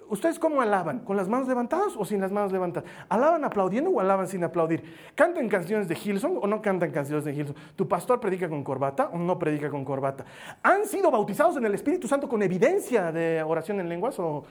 [0.09, 0.99] ¿Ustedes cómo alaban?
[0.99, 2.89] ¿Con las manos levantadas o sin las manos levantadas?
[3.09, 4.83] ¿Alaban aplaudiendo o alaban sin aplaudir?
[5.15, 7.55] ¿Cantan canciones de Hillsong o no cantan canciones de Hillsong?
[7.75, 10.23] ¿Tu pastor predica con corbata o no predica con corbata?
[10.63, 14.45] ¿Han sido bautizados en el Espíritu Santo con evidencia de oración en lenguas o,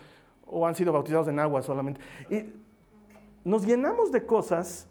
[0.67, 2.01] han sido bautizados en agua solamente?
[2.29, 2.53] Y
[3.45, 4.89] nos llenamos de cosas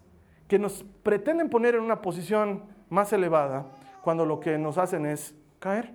[0.48, 3.66] que nos pretenden poner en una posición más elevada
[4.02, 5.94] cuando lo que nos hacen es caer.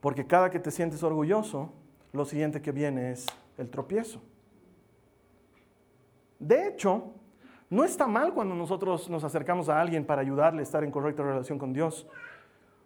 [0.00, 1.72] Porque cada que te sientes orgulloso,
[2.12, 3.26] lo siguiente que viene es
[3.58, 4.20] el tropiezo.
[6.38, 7.12] De hecho,
[7.70, 11.22] no está mal cuando nosotros nos acercamos a alguien para ayudarle a estar en correcta
[11.22, 12.06] relación con Dios,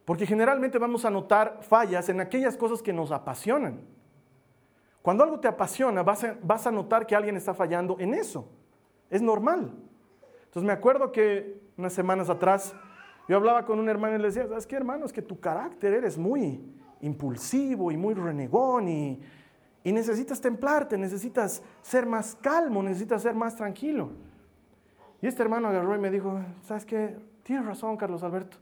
[0.04, 3.80] porque generalmente vamos a notar fallas en aquellas cosas que nos apasionan.
[5.02, 8.48] Cuando algo te apasiona, vas a, vas a notar que alguien está fallando en eso.
[9.10, 9.72] Es normal.
[10.56, 12.74] Entonces me acuerdo que unas semanas atrás
[13.28, 15.04] yo hablaba con un hermano y le decía, ¿sabes qué hermano?
[15.04, 16.64] Es que tu carácter eres muy,
[17.02, 19.20] impulsivo y muy renegón y,
[19.84, 24.12] necesitas templarte, necesitas ser más calmo, necesitas ser más tranquilo.
[25.20, 27.18] Y este hermano agarró y me dijo, ¿sabes qué?
[27.42, 28.56] Tienes razón, Carlos Alberto.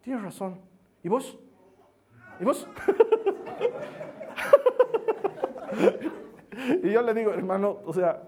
[0.00, 0.58] Tienes razón.
[1.02, 1.38] ¿Y vos?
[2.40, 2.66] ¿Y vos?
[6.82, 8.22] y yo le digo, hermano, o sea,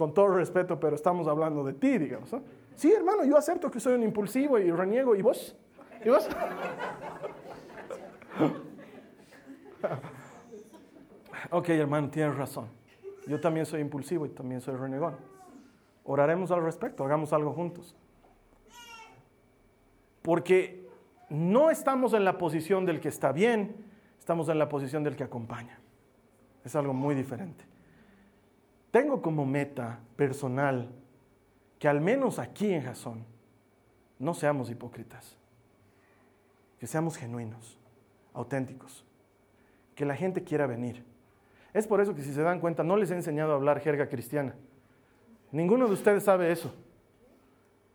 [0.00, 2.34] con todo respeto, pero estamos hablando de ti, digamos.
[2.74, 5.14] Sí, hermano, yo acepto que soy un impulsivo y reniego.
[5.14, 5.54] ¿Y vos?
[6.02, 6.26] ¿Y vos?
[11.50, 12.68] ok, hermano, tienes razón.
[13.26, 15.16] Yo también soy impulsivo y también soy renegón.
[16.04, 17.94] Oraremos al respecto, hagamos algo juntos.
[20.22, 20.88] Porque
[21.28, 23.76] no estamos en la posición del que está bien,
[24.18, 25.78] estamos en la posición del que acompaña.
[26.64, 27.69] Es algo muy diferente.
[28.90, 30.88] Tengo como meta personal
[31.78, 33.24] que al menos aquí en Jasón
[34.18, 35.36] no seamos hipócritas,
[36.78, 37.78] que seamos genuinos
[38.34, 39.04] auténticos,
[39.94, 41.04] que la gente quiera venir.
[41.72, 44.08] Es por eso que si se dan cuenta, no les he enseñado a hablar jerga
[44.08, 44.54] cristiana.
[45.52, 46.74] Ninguno de ustedes sabe eso.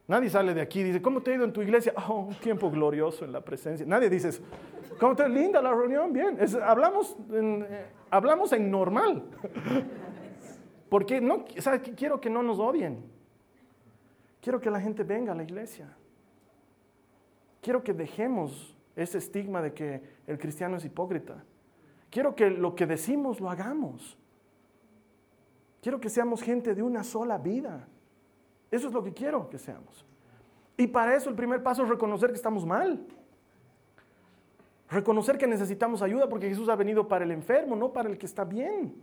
[0.08, 1.94] Nadie sale de aquí y dice, ¿cómo te ha ido en tu iglesia?
[2.08, 3.86] Oh, un tiempo glorioso en la presencia.
[3.86, 4.30] Nadie dice.
[5.00, 6.14] ¿Cómo te linda la reunión?
[6.14, 6.38] Bien.
[6.64, 9.24] hablamos, eh, hablamos en normal.
[10.90, 11.46] Porque no,
[11.96, 13.04] quiero que no nos odien.
[14.42, 15.96] Quiero que la gente venga a la iglesia.
[17.62, 21.44] Quiero que dejemos ese estigma de que el cristiano es hipócrita.
[22.12, 24.18] Quiero que lo que decimos lo hagamos.
[25.82, 27.88] Quiero que seamos gente de una sola vida.
[28.72, 30.06] Eso es lo que quiero que seamos.
[30.78, 33.06] Y para eso el primer paso es reconocer que estamos mal.
[34.90, 38.26] Reconocer que necesitamos ayuda porque Jesús ha venido para el enfermo, no para el que
[38.26, 38.96] está bien.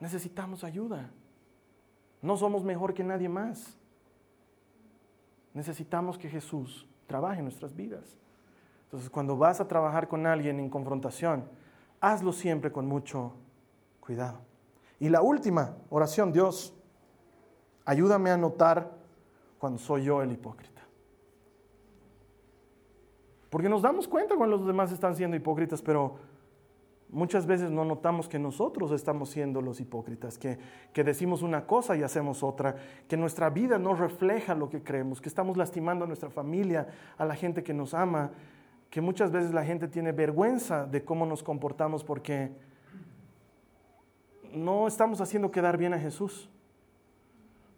[0.00, 1.10] Necesitamos ayuda.
[2.22, 3.76] No somos mejor que nadie más.
[5.54, 8.16] Necesitamos que Jesús trabaje en nuestras vidas.
[8.84, 11.44] Entonces, cuando vas a trabajar con alguien en confrontación,
[12.00, 13.34] hazlo siempre con mucho
[14.00, 14.40] cuidado.
[14.98, 16.74] Y la última oración, Dios,
[17.84, 18.90] ayúdame a notar
[19.58, 20.82] cuando soy yo el hipócrita.
[23.48, 26.16] Porque nos damos cuenta cuando los demás están siendo hipócritas, pero
[27.12, 30.58] muchas veces no notamos que nosotros estamos siendo los hipócritas, que,
[30.92, 32.76] que, decimos una cosa y hacemos otra,
[33.08, 37.24] que nuestra vida no refleja lo que creemos, que estamos lastimando a nuestra familia, a
[37.24, 38.30] la gente que nos ama,
[38.90, 42.50] que muchas veces la gente tiene vergüenza de cómo nos comportamos porque
[44.52, 46.50] no estamos haciendo quedar bien a Jesús.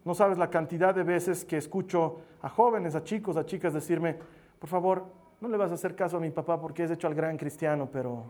[0.05, 4.17] No sabes la cantidad de veces que escucho a jóvenes, a chicos, a chicas decirme,
[4.59, 5.05] por favor,
[5.39, 7.89] no le vas a hacer caso a mi papá porque es hecho al gran cristiano,
[7.91, 8.25] pero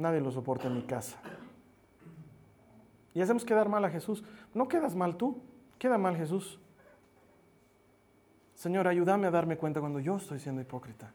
[0.00, 1.18] nadie lo soporta en mi casa.
[3.14, 4.24] Y hacemos quedar mal a Jesús.
[4.54, 5.40] No quedas mal tú,
[5.78, 6.60] queda mal Jesús.
[8.54, 11.12] Señor, ayúdame a darme cuenta cuando yo estoy siendo hipócrita.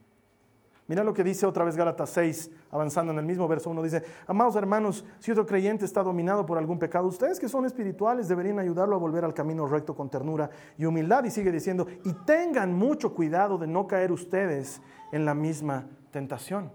[0.88, 4.04] Mira lo que dice otra vez Gálatas 6, avanzando en el mismo verso uno dice,
[4.28, 8.60] amados hermanos, si otro creyente está dominado por algún pecado, ustedes que son espirituales deberían
[8.60, 11.24] ayudarlo a volver al camino recto con ternura y humildad.
[11.24, 16.70] Y sigue diciendo, y tengan mucho cuidado de no caer ustedes en la misma tentación.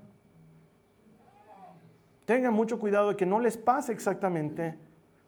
[2.31, 4.77] Tengan mucho cuidado de que no les pase exactamente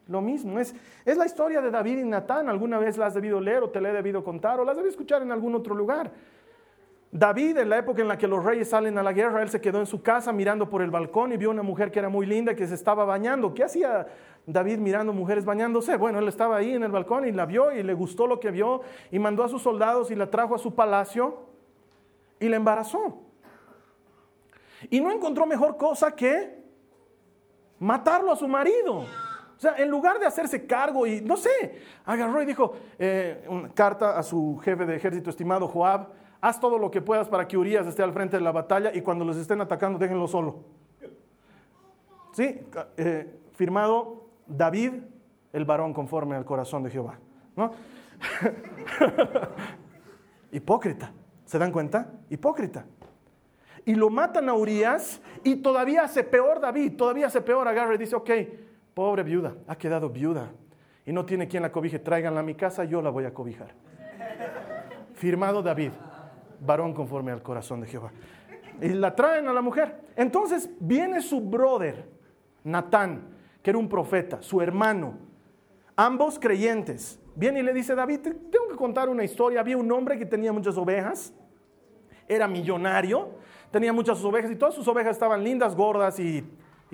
[0.07, 2.47] lo mismo, es, es la historia de David y Natán.
[2.47, 4.77] Alguna vez la has debido leer o te la he debido contar o la has
[4.77, 6.11] debido escuchar en algún otro lugar.
[7.11, 9.59] David, en la época en la que los reyes salen a la guerra, él se
[9.59, 12.25] quedó en su casa mirando por el balcón y vio una mujer que era muy
[12.25, 13.53] linda que se estaba bañando.
[13.53, 14.07] ¿Qué hacía
[14.47, 15.97] David mirando mujeres bañándose?
[15.97, 18.49] Bueno, él estaba ahí en el balcón y la vio y le gustó lo que
[18.49, 18.79] vio
[19.11, 21.47] y mandó a sus soldados y la trajo a su palacio
[22.39, 23.23] y la embarazó.
[24.89, 26.62] Y no encontró mejor cosa que
[27.83, 28.99] matarlo a su marido.
[29.55, 33.69] O sea, en lugar de hacerse cargo y, no sé, agarró y dijo, eh, una
[33.69, 36.07] carta a su jefe de ejército estimado Joab,
[36.41, 39.01] haz todo lo que puedas para que Urias esté al frente de la batalla y
[39.01, 40.59] cuando los estén atacando déjenlo solo.
[42.33, 42.61] Sí,
[42.97, 44.93] eh, firmado David,
[45.53, 47.19] el varón conforme al corazón de Jehová.
[47.55, 47.71] ¿no?
[50.51, 51.11] Hipócrita,
[51.45, 52.11] ¿se dan cuenta?
[52.29, 52.85] Hipócrita.
[53.85, 57.97] Y lo matan a Urias y todavía hace peor David, todavía hace peor agarra y
[57.97, 58.29] dice, ok,
[58.93, 60.51] pobre viuda, ha quedado viuda
[61.05, 63.73] y no tiene quien la cobije, tráiganla a mi casa, yo la voy a cobijar.
[65.13, 65.91] Firmado David,
[66.61, 68.11] varón conforme al corazón de Jehová.
[68.81, 70.01] Y la traen a la mujer.
[70.15, 72.07] Entonces viene su brother,
[72.63, 73.27] Natán,
[73.61, 75.17] que era un profeta, su hermano,
[75.95, 77.19] ambos creyentes.
[77.35, 79.59] Viene y le dice, David, tengo que contar una historia.
[79.59, 81.33] Había un hombre que tenía muchas ovejas,
[82.27, 83.31] era millonario,
[83.73, 86.45] tenía muchas ovejas y todas sus ovejas estaban lindas, gordas y,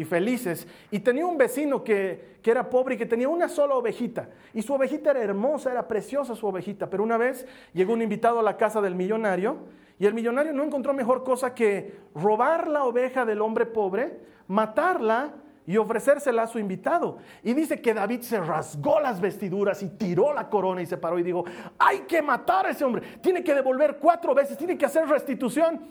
[0.06, 0.66] felices.
[0.92, 4.30] Y tenía un vecino que, que era pobre y que tenía una sola ovejita.
[4.54, 6.90] Y su ovejita era hermosa, era preciosa su ovejita.
[6.90, 9.58] Pero una vez llegó un invitado a la casa del millonario
[10.00, 15.34] y el millonario no encontró mejor cosa que robar la oveja del hombre pobre, matarla
[15.70, 17.20] y ofrecérsela a su invitado.
[17.44, 21.20] Y dice que David se rasgó las vestiduras y tiró la corona y se paró
[21.20, 21.46] y dijo,
[21.78, 25.82] hay que matar a ese hombre, tiene que devolver cuatro veces, tiene que hacer restitución.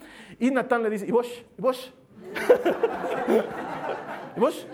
[0.40, 1.28] Y Natán le dice, ¿y vos?
[1.56, 1.94] ¿Y vos?
[4.36, 4.66] ¿Y vos?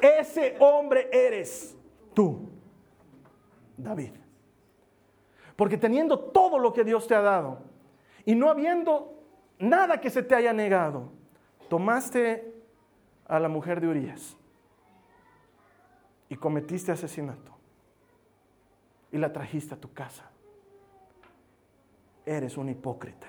[0.00, 1.76] Ese hombre eres
[2.14, 2.48] tú,
[3.76, 4.12] David.
[5.54, 7.58] Porque teniendo todo lo que Dios te ha dado
[8.24, 9.22] y no habiendo
[9.58, 11.12] nada que se te haya negado,
[11.68, 12.55] tomaste
[13.28, 14.36] a la mujer de Urias
[16.28, 17.52] y cometiste asesinato
[19.12, 20.30] y la trajiste a tu casa.
[22.24, 23.28] Eres un hipócrita.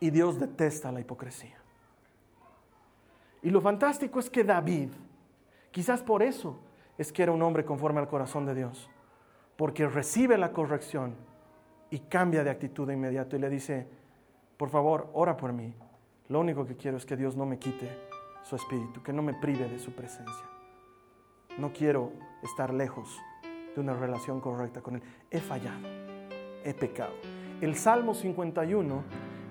[0.00, 1.56] Y Dios detesta la hipocresía.
[3.42, 4.90] Y lo fantástico es que David,
[5.70, 6.58] quizás por eso
[6.98, 8.90] es que era un hombre conforme al corazón de Dios,
[9.56, 11.14] porque recibe la corrección
[11.90, 13.86] y cambia de actitud de inmediato y le dice,
[14.56, 15.74] por favor, ora por mí,
[16.32, 17.90] lo único que quiero es que Dios no me quite
[18.42, 20.46] su espíritu, que no me prive de su presencia.
[21.58, 23.18] No quiero estar lejos
[23.74, 25.02] de una relación correcta con Él.
[25.30, 25.86] He fallado,
[26.64, 27.12] he pecado.
[27.60, 29.02] El Salmo 51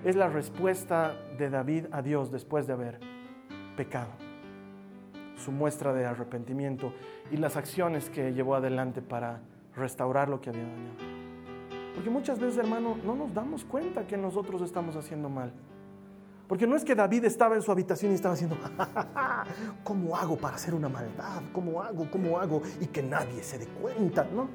[0.04, 2.98] es la respuesta de David a Dios después de haber
[3.76, 4.10] pecado.
[5.36, 6.92] Su muestra de arrepentimiento
[7.30, 9.40] y las acciones que llevó adelante para
[9.76, 10.96] restaurar lo que había dañado.
[11.94, 15.52] Porque muchas veces, hermano, no nos damos cuenta que nosotros estamos haciendo mal.
[16.52, 18.58] Porque no es que David estaba en su habitación y estaba haciendo,
[19.82, 21.40] ¿cómo hago para hacer una maldad?
[21.50, 22.06] ¿Cómo hago?
[22.10, 22.60] ¿Cómo hago?
[22.78, 24.50] Y que nadie se dé cuenta, ¿no?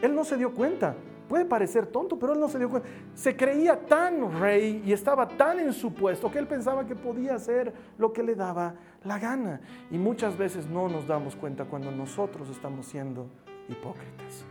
[0.00, 0.94] Él no se dio cuenta.
[1.28, 2.88] Puede parecer tonto, pero él no se dio cuenta.
[3.14, 7.34] Se creía tan rey y estaba tan en su puesto que él pensaba que podía
[7.34, 9.60] hacer lo que le daba la gana.
[9.90, 13.26] Y muchas veces no nos damos cuenta cuando nosotros estamos siendo
[13.68, 14.46] hipócritas.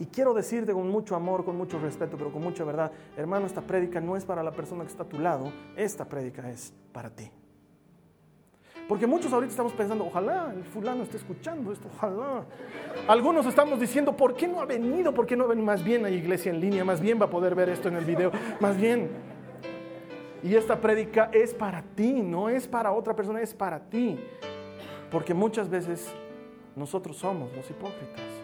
[0.00, 3.60] Y quiero decirte con mucho amor, con mucho respeto, pero con mucha verdad, hermano, esta
[3.60, 7.10] prédica no es para la persona que está a tu lado, esta prédica es para
[7.10, 7.30] ti.
[8.88, 12.44] Porque muchos ahorita estamos pensando, ojalá el fulano esté escuchando esto, ojalá.
[13.08, 15.14] Algunos estamos diciendo, ¿por qué no ha venido?
[15.14, 15.64] ¿Por qué no ha venido?
[15.64, 18.04] Más bien a iglesia en línea, más bien va a poder ver esto en el
[18.04, 18.30] video,
[18.60, 19.08] más bien.
[20.42, 24.18] Y esta prédica es para ti, no es para otra persona, es para ti.
[25.10, 26.12] Porque muchas veces
[26.76, 28.43] nosotros somos los hipócritas.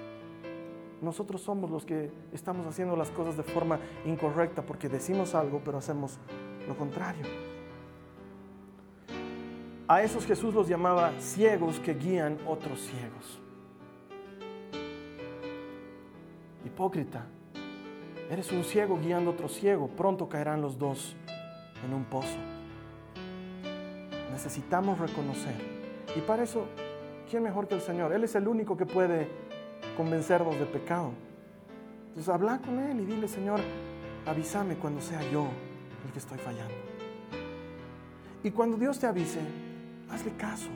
[1.00, 5.78] Nosotros somos los que estamos haciendo las cosas de forma incorrecta porque decimos algo pero
[5.78, 6.18] hacemos
[6.68, 7.24] lo contrario.
[9.88, 13.40] A esos Jesús los llamaba ciegos que guían otros ciegos.
[16.64, 17.26] Hipócrita,
[18.30, 21.16] eres un ciego guiando otro ciego, pronto caerán los dos
[21.84, 22.36] en un pozo.
[24.30, 25.54] Necesitamos reconocer.
[26.14, 26.66] Y para eso,
[27.28, 28.12] ¿quién mejor que el Señor?
[28.12, 29.28] Él es el único que puede
[29.96, 31.12] convencernos de pecado.
[32.08, 33.60] Entonces habla con Él y dile, Señor,
[34.26, 35.46] avísame cuando sea yo
[36.06, 36.74] el que estoy fallando.
[38.42, 39.40] Y cuando Dios te avise,
[40.10, 40.70] hazle caso.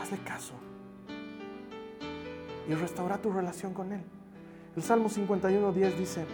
[0.00, 0.54] Hazle caso.
[2.68, 4.02] Y restaura tu relación con Él.
[4.76, 6.24] El Salmo 51.10 dice,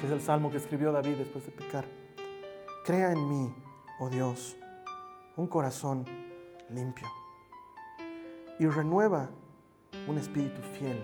[0.00, 1.84] que es el salmo que escribió David después de pecar,
[2.84, 3.54] crea en mí,
[4.00, 4.56] oh Dios,
[5.36, 6.04] un corazón
[6.70, 7.06] limpio
[8.58, 9.28] y renueva
[10.08, 10.98] un espíritu fiel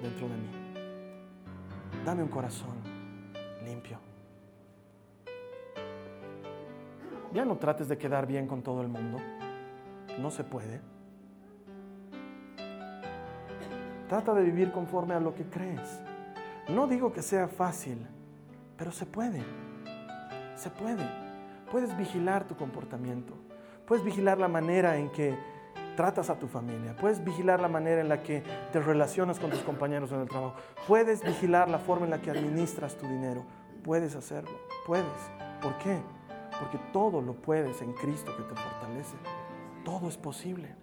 [0.00, 0.50] dentro de mí.
[2.04, 2.76] Dame un corazón
[3.64, 3.98] limpio.
[7.32, 9.18] Ya no trates de quedar bien con todo el mundo.
[10.18, 10.80] No se puede.
[14.08, 16.00] Trata de vivir conforme a lo que crees.
[16.68, 18.06] No digo que sea fácil,
[18.76, 19.44] pero se puede.
[20.56, 21.06] Se puede.
[21.70, 23.34] Puedes vigilar tu comportamiento.
[23.86, 25.38] Puedes vigilar la manera en que
[26.00, 26.96] tratas a tu familia.
[26.96, 28.42] Puedes vigilar la manera en la que
[28.72, 30.54] te relacionas con tus compañeros en el trabajo.
[30.88, 33.44] Puedes vigilar la forma en la que administras tu dinero.
[33.84, 34.50] Puedes hacerlo.
[34.86, 35.04] Puedes.
[35.60, 35.98] ¿Por qué?
[36.58, 39.14] Porque todo lo puedes en Cristo que te fortalece.
[39.84, 40.74] Todo es posible.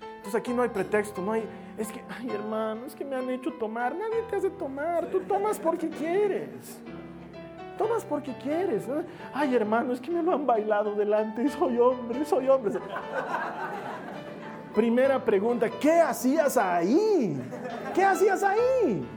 [0.00, 1.44] Entonces aquí no hay pretexto, no hay,
[1.78, 3.94] es que, ay hermano, es que me han hecho tomar.
[3.94, 6.80] Nadie te hace tomar, tú tomas porque quieres.
[7.78, 8.88] Tomas porque quieres.
[9.32, 12.72] Ay hermano, es que me lo han bailado delante, soy hombre, soy hombre.
[14.76, 17.40] Primera pregunta, ¿qué hacías ahí?
[17.94, 19.08] ¿Qué hacías ahí?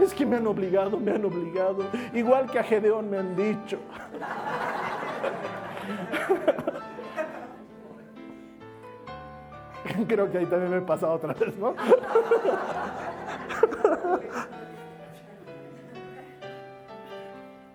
[0.00, 1.84] Es que me han obligado, me han obligado.
[2.12, 3.78] Igual que a Gedeón me han dicho.
[10.08, 11.76] Creo que ahí también me he pasado otra vez, ¿no?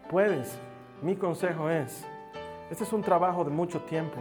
[0.10, 0.60] Puedes.
[1.02, 2.06] Mi consejo es,
[2.70, 4.18] este es un trabajo de mucho tiempo.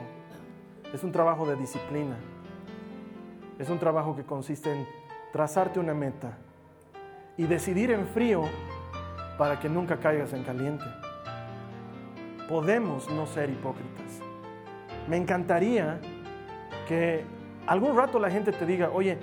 [0.93, 2.17] Es un trabajo de disciplina.
[3.59, 4.87] Es un trabajo que consiste en
[5.33, 6.37] trazarte una meta
[7.37, 8.43] y decidir en frío
[9.39, 10.85] para que nunca caigas en caliente.
[12.49, 14.21] Podemos no ser hipócritas.
[15.09, 16.01] Me encantaría
[16.89, 17.25] que
[17.67, 19.17] algún rato la gente te diga, oye,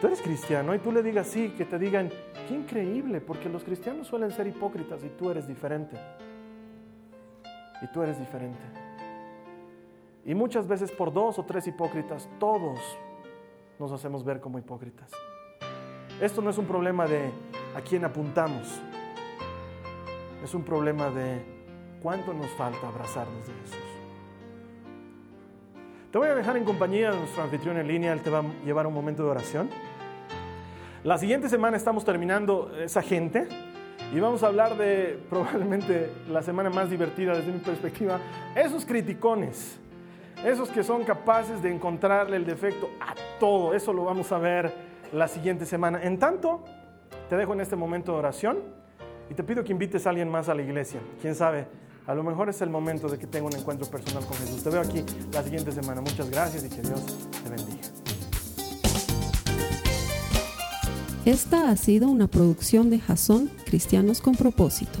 [0.00, 2.08] tú eres cristiano y tú le digas sí, que te digan,
[2.48, 5.96] qué increíble, porque los cristianos suelen ser hipócritas y tú eres diferente.
[7.82, 8.85] Y tú eres diferente.
[10.26, 12.80] Y muchas veces por dos o tres hipócritas, todos
[13.78, 15.12] nos hacemos ver como hipócritas.
[16.20, 17.30] Esto no es un problema de
[17.76, 18.80] a quién apuntamos,
[20.42, 21.40] es un problema de
[22.02, 23.78] cuánto nos falta abrazarnos de Jesús.
[26.10, 28.64] Te voy a dejar en compañía de nuestro anfitrión en línea, él te va a
[28.64, 29.70] llevar un momento de oración.
[31.04, 33.46] La siguiente semana estamos terminando esa gente
[34.12, 38.18] y vamos a hablar de probablemente la semana más divertida desde mi perspectiva,
[38.56, 39.78] esos criticones,
[40.44, 44.72] esos que son capaces de encontrarle el defecto a todo, eso lo vamos a ver
[45.12, 46.02] la siguiente semana.
[46.02, 46.64] En tanto,
[47.28, 48.58] te dejo en este momento de oración
[49.30, 51.00] y te pido que invites a alguien más a la iglesia.
[51.20, 51.66] Quién sabe,
[52.06, 54.62] a lo mejor es el momento de que tenga un encuentro personal con Jesús.
[54.62, 56.00] Te veo aquí la siguiente semana.
[56.00, 57.02] Muchas gracias y que Dios
[57.42, 57.88] te bendiga.
[61.24, 65.00] Esta ha sido una producción de Jason Cristianos con Propósito.